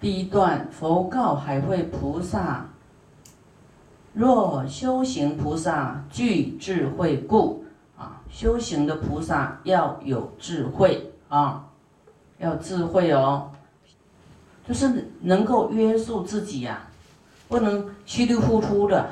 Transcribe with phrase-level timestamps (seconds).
[0.00, 2.64] 第一段，佛告海会菩萨：
[4.14, 7.62] 若修行菩萨具智慧故，
[7.98, 11.66] 啊，修行的菩萨要有智慧啊，
[12.38, 13.50] 要智慧哦，
[14.66, 16.88] 就是能够约束自己呀，
[17.46, 19.06] 不能稀里糊涂的，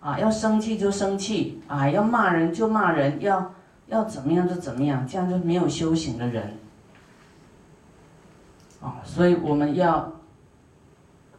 [0.00, 3.52] 啊，要生气就生气，啊，要骂人就骂人，要
[3.88, 6.56] 要怎么样就怎么样，这样就没有修行的人。
[8.80, 10.10] 啊，所以我们要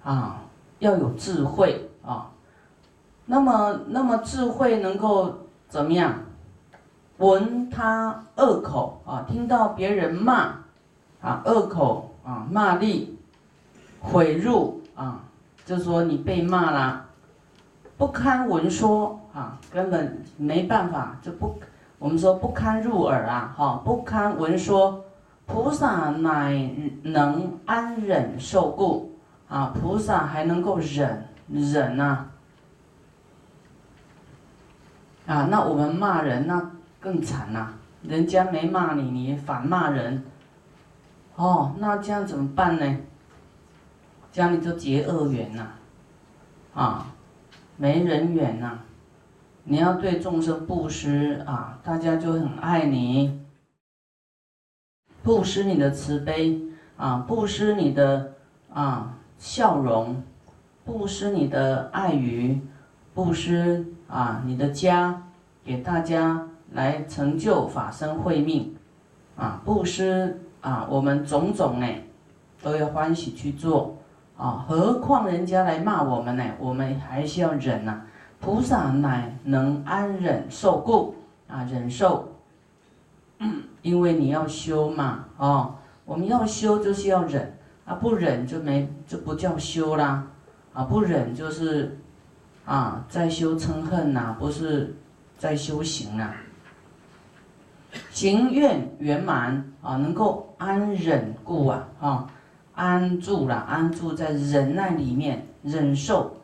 [0.04, 0.42] 啊
[0.80, 2.30] 要有智慧啊。
[3.26, 5.34] 那么，那么智慧能够
[5.70, 6.14] 怎么样？
[7.18, 10.56] 闻他恶口啊，听到别人骂
[11.22, 13.18] 啊恶口啊骂力
[14.02, 15.22] 毁辱啊，
[15.66, 17.06] 就说你被骂了，
[17.98, 21.56] 不堪闻说啊，根本没办法，就不
[22.00, 25.04] 我们说不堪入耳啊，哈，不堪闻说。
[25.46, 29.13] 菩萨乃能安忍受故
[29.48, 29.74] 啊！
[29.80, 32.28] 菩萨还能够忍忍呐
[35.28, 35.48] 啊！
[35.52, 37.74] 那我们骂人那更惨呐！
[38.02, 40.24] 人家没骂你，你反骂人，
[41.36, 42.98] 哦，那这样怎么办呢？
[44.32, 45.68] 这样你就结恶缘呐，
[46.74, 47.06] 啊，
[47.78, 48.80] 没人缘呐！
[49.66, 53.40] 你要对众生布施啊，大家就很爱你。
[55.22, 56.62] 布施你的慈悲
[56.98, 58.34] 啊，布施你的
[58.74, 60.24] 啊笑容，
[60.86, 62.62] 布施你的爱语，
[63.14, 65.22] 布施啊你的家，
[65.66, 68.74] 给大家来成就法身慧命，
[69.36, 71.86] 啊布施啊我们种种呢，
[72.62, 73.98] 都要欢喜去做
[74.38, 78.02] 啊，何况人家来骂我们呢，我们还是要忍呐。
[78.40, 81.16] 菩萨乃能安忍受故
[81.50, 82.30] 啊，忍受。
[83.82, 87.54] 因为你要修嘛，哦，我们要修就是要忍
[87.86, 90.26] 啊，不忍就没就不叫修啦，
[90.74, 92.00] 啊，不忍就是
[92.66, 94.96] 啊在修嗔恨呐，不是
[95.38, 96.34] 在修行呐。
[98.10, 102.32] 行愿圆满啊，能够安忍故啊，啊，
[102.74, 106.38] 安住了，安住在忍耐里面忍受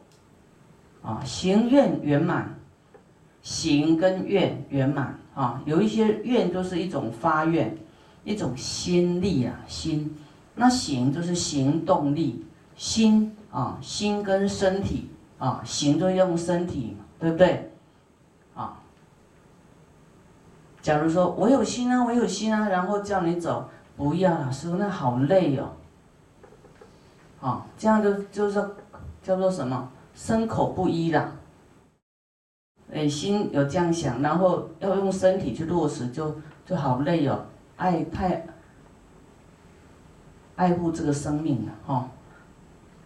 [1.01, 2.55] 啊，行愿圆满，
[3.41, 5.17] 行跟愿圆满。
[5.33, 7.77] 啊，有一些愿都是一种发愿，
[8.25, 10.13] 一种心力啊，心。
[10.59, 17.71] 那行就是行动力，心啊，心跟身体啊，行就用身体，对不对？
[18.53, 18.77] 啊，
[20.81, 25.71] 假如说我有心啊，我有心啊，然后叫你走，不要了，师傅那好累哦。
[27.39, 28.61] 啊，这样就就是
[29.23, 29.89] 叫做什么？
[30.13, 31.31] 身口不一啦。
[32.91, 37.45] 哎，心有这样想，然后要用身体去落实，就就好累哦。
[37.77, 38.45] 爱太
[40.59, 42.11] 爱护这个生命了，哈，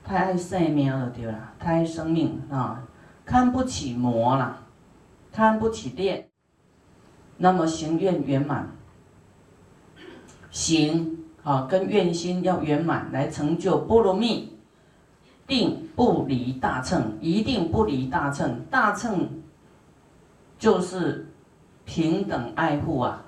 [0.03, 2.83] 太爱生命了，对啦，太爱生命啊，
[3.23, 4.57] 看不起魔了，
[5.31, 6.29] 看不起练。
[7.37, 8.71] 那么行愿圆满，
[10.49, 14.57] 行啊，跟愿心要圆满，来成就波罗蜜，
[15.45, 19.29] 定不离大乘，一定不离大乘，大乘。
[20.57, 21.31] 就是
[21.85, 23.23] 平等爱护啊，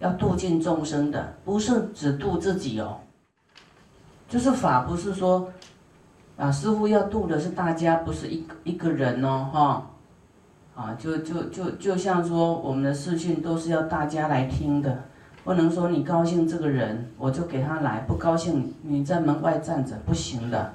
[0.00, 3.00] 要度尽众生的，不是只度自己哦。
[4.28, 5.48] 就是法，不是说
[6.36, 9.86] 啊，师傅要度的是大家，不是一一个人哦，哈，
[10.74, 15.04] 啊，就就就就像说我们的视讯都是要大家来听的，
[15.44, 20.74] 不能说你高兴这个人我就给他来，不高兴你在门外站着不行的，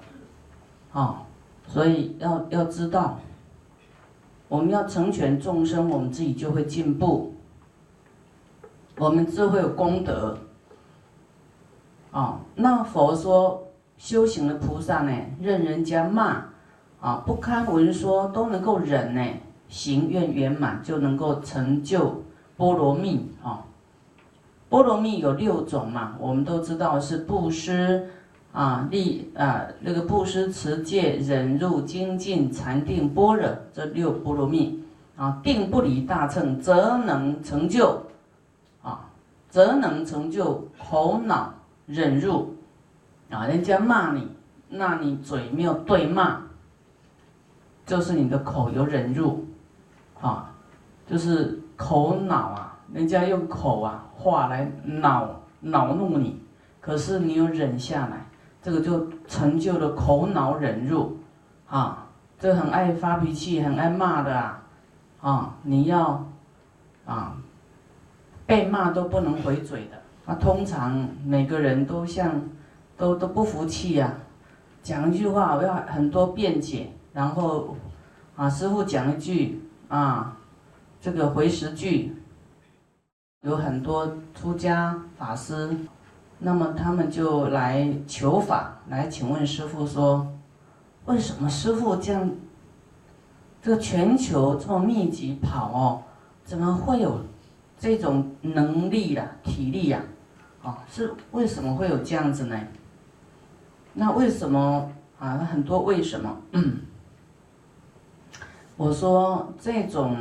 [0.94, 1.24] 啊，
[1.68, 3.20] 所以要要知道。
[4.48, 7.36] 我们要成全众生，我们自己就会进步，
[8.98, 10.36] 我们自会有功德。
[12.12, 16.46] 啊，那佛说修行的菩萨呢，任人家骂，
[17.00, 19.24] 啊，不堪闻说都能够忍呢，
[19.68, 22.24] 行愿圆满就能够成就
[22.58, 23.64] 波罗蜜啊。
[24.70, 28.10] 波罗蜜有六种嘛，我们都知道是布施。
[28.52, 34.84] 啊，利啊，那个布施、持戒、忍辱、精进、禅定、般若这六波罗蜜
[35.16, 38.02] 啊，定不离大乘，则能成就
[38.82, 39.06] 啊，
[39.52, 41.54] 则能成就头脑
[41.90, 42.56] 忍辱
[43.30, 43.46] 啊。
[43.48, 44.30] 人家骂你，
[44.70, 46.42] 那你嘴没有对骂，
[47.86, 49.46] 就是你的口有忍辱
[50.22, 50.54] 啊，
[51.08, 56.40] 就是口恼啊，人家用口啊话来恼恼怒你，
[56.80, 58.26] 可是你有忍下来。
[58.62, 61.18] 这个就成就了口恼忍辱，
[61.70, 62.06] 啊，
[62.38, 64.62] 这很爱发脾气、很爱骂的啊，
[65.22, 66.30] 啊，你要，
[67.06, 67.38] 啊，
[68.46, 69.98] 被骂都不能回嘴的。
[70.30, 72.40] 那通常每个人都像，
[72.96, 74.14] 都都不服气呀，
[74.84, 77.76] 讲一句话，要很多辩解，然后
[78.36, 80.38] 啊，师傅讲一句啊，
[81.02, 82.16] 这个回十句，
[83.42, 85.76] 有很多出家法师，
[86.38, 90.28] 那么他们就来求法，来请问师傅说，
[91.06, 92.30] 为什么师傅这样，
[93.64, 96.04] 这个全球这么密集跑哦，
[96.44, 97.20] 怎么会有
[97.80, 100.00] 这种能力啦、体力呀？
[100.00, 100.06] 啊，
[100.90, 102.60] 是为什么会有这样子呢？
[103.94, 105.38] 那为什么啊？
[105.52, 106.38] 很多为什么？
[108.78, 110.18] 我说这种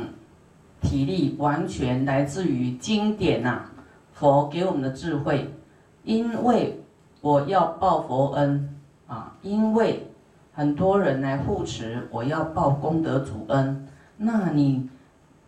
[0.81, 3.65] 体力完全来自于经典呐，
[4.13, 5.53] 佛给我们的智慧。
[6.03, 6.81] 因为
[7.21, 8.75] 我要报佛恩
[9.07, 10.07] 啊，因为
[10.53, 13.87] 很多人来护持，我要报功德主恩。
[14.17, 14.89] 那你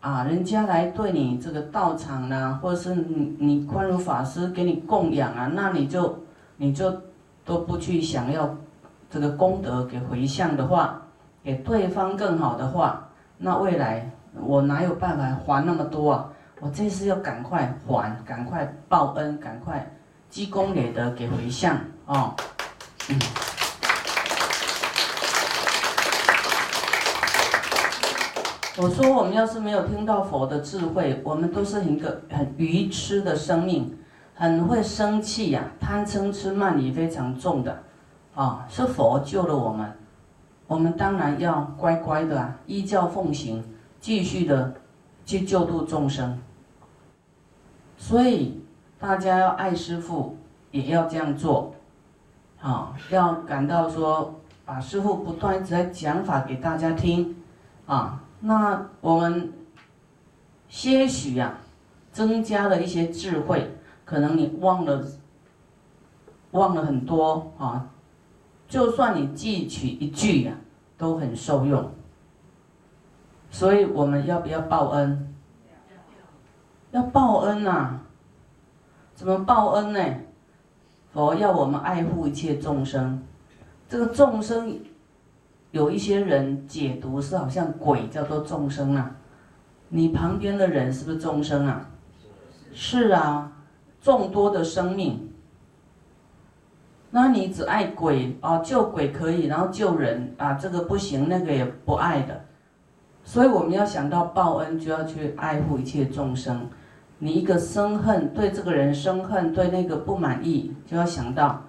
[0.01, 6.19] 啊，人家来对你这个道场呢，或者是你你宽如法师给你供养啊，那你就
[6.57, 6.93] 你就。
[7.43, 8.55] 都不去想要
[9.09, 11.01] 这个功德给回向的话，
[11.43, 13.09] 给对方更好的话，
[13.39, 16.29] 那未来我哪有办法还那么多啊？
[16.59, 19.91] 我这次要赶快还，赶快报恩，赶快
[20.29, 21.75] 积功累德给回向
[22.05, 22.35] 哦。
[23.09, 23.50] 嗯。
[28.77, 33.97] 我说我们要是没有听到佛的智慧，我们都是一个很愚痴的生命。
[34.33, 37.83] 很会生气呀，贪嗔痴慢疑非常重的，
[38.33, 39.93] 啊，是佛救了我们，
[40.65, 43.63] 我们当然要乖乖的啊，依教奉行，
[43.99, 44.73] 继续的
[45.25, 46.39] 去救度众生。
[47.97, 48.63] 所以
[48.97, 50.35] 大家要爱师父，
[50.71, 51.75] 也要这样做，
[52.59, 54.33] 啊，要感到说，
[54.65, 57.35] 把师父不断一直在讲法给大家听，
[57.85, 59.53] 啊，那我们
[60.67, 61.57] 些许呀，
[62.11, 63.75] 增加了一些智慧。
[64.03, 65.05] 可能你忘了，
[66.51, 67.87] 忘了很多啊，
[68.67, 70.53] 就算你记取一句呀，
[70.97, 71.91] 都很受用。
[73.49, 75.33] 所以我们要不要报恩？
[76.91, 77.99] 要报恩呐！
[79.15, 80.03] 怎么报恩呢？
[81.13, 83.21] 佛要我们爱护一切众生。
[83.87, 84.79] 这个众生，
[85.71, 89.15] 有一些人解读是好像鬼叫做众生啊。
[89.89, 91.89] 你旁边的人是不是众生啊？
[92.73, 93.51] 是啊。
[94.01, 95.29] 众多的生命，
[97.11, 98.57] 那你只爱鬼啊？
[98.57, 102.41] 救鬼可以，然后救人啊，这个不行，那个也不爱的。
[103.23, 106.67] 所以我们要想到报恩，就要去爱护一切众生。
[107.19, 111.61] 你一个生恨，对这个人生恨，对那个不满意，就要想到，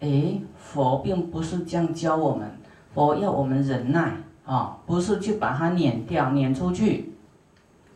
[0.00, 2.50] 哎，佛并不是这样教我们，
[2.94, 7.12] 佛要我们忍耐啊，不是去把它撵掉、撵出去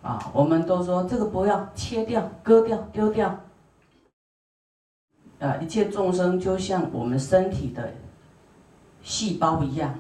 [0.03, 0.31] 啊。
[0.33, 3.39] 我们都说这个不要切掉、割掉、丢掉。
[5.39, 7.93] 啊，一切众生就像我们身体的
[9.03, 9.95] 细胞一样，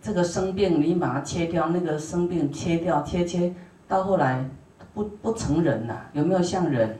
[0.00, 3.54] 这个生病你把它切掉，那个生病切掉，切切
[3.86, 4.44] 到后来
[4.92, 6.98] 不不成人了，有没有像人？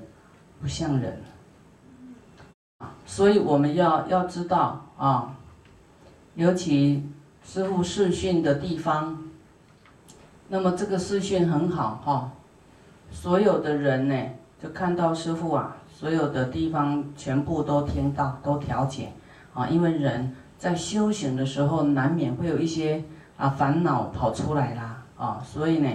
[0.60, 1.20] 不像人。
[3.04, 5.36] 所以我们要要知道啊，
[6.36, 7.04] 尤其
[7.44, 9.18] 师傅视讯的地方，
[10.48, 12.32] 那么这个视讯很好哈，
[13.10, 14.16] 所有的人呢
[14.62, 15.76] 就看到师傅啊。
[15.94, 19.12] 所有的地方全部都听到，都调解，
[19.54, 23.04] 啊，因为人在修行的时候，难免会有一些
[23.37, 25.88] 啊烦恼跑出来啦，啊，所以呢，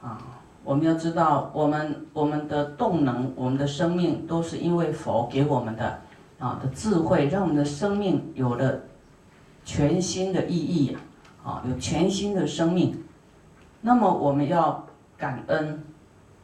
[0.00, 0.16] 啊，
[0.62, 5.98] 我们要知道，我们我们的动能，我们的生命，都是因为佛给我们的
[6.38, 8.78] 啊的智慧，让我们的生命有了
[9.66, 10.96] 全新的意义，
[11.44, 13.04] 啊，有全新的生命，
[13.82, 14.86] 那么我们要
[15.18, 15.82] 感恩。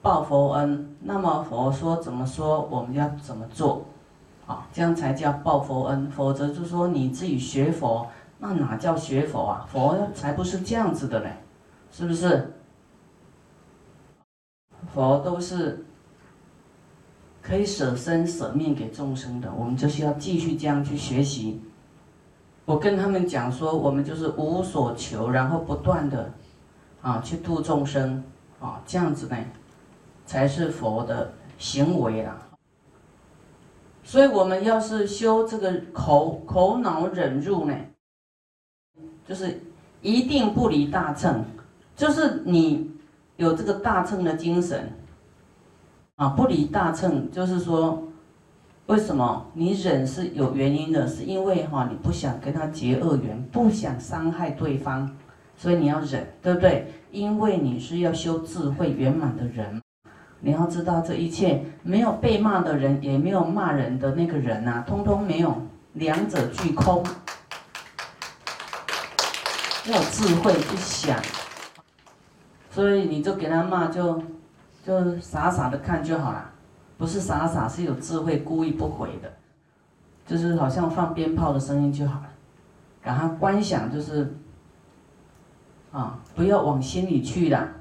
[0.03, 3.85] 报佛恩，那么佛说怎么说，我们要怎么做，
[4.49, 6.11] 啊，这样才叫报佛恩。
[6.11, 8.09] 否则就说你自己学佛，
[8.41, 9.65] 那哪叫学佛啊？
[9.71, 11.37] 佛才不是这样子的嘞，
[11.93, 12.53] 是不是？
[14.93, 15.87] 佛都是
[17.41, 21.63] 可以舍身舍命给众生的，我们就是要继续这样去学习。
[22.65, 26.33] 我跟他们讲说，我们就是无所求，然后不断的
[27.01, 28.23] 啊去度众生，
[28.61, 29.37] 啊这样子呢。
[30.25, 32.41] 才是佛的行为啊！
[34.05, 37.75] 所以，我们要是修这个口口脑忍入呢，
[39.27, 39.61] 就是
[40.01, 41.45] 一定不离大乘，
[41.97, 42.93] 就是你
[43.37, 44.93] 有这个大乘的精神
[46.15, 48.03] 啊，不离大乘，就是说，
[48.87, 51.07] 为什么你忍是有原因的？
[51.07, 55.09] 是因为哈，你不想跟他结恶缘，不想伤害对方，
[55.57, 56.93] 所以你要忍，对不对？
[57.11, 59.81] 因为你是要修智慧圆满的人。
[60.41, 65.55] 你要知道，这一切没有被骂的人，也没有骂人的那个人呐，通通没有，
[65.93, 67.05] 两者俱空。
[69.87, 71.17] 要有智慧去想，
[72.71, 74.21] 所以你就给他骂，就
[74.85, 76.52] 就傻傻的看就好了，
[77.03, 79.29] 不是傻傻，是有智慧，故意不回的，
[80.25, 82.29] 就是好像放鞭炮的声音就好了，
[83.03, 84.33] 然后观想，就是
[85.91, 87.73] 啊，不要往心里去了。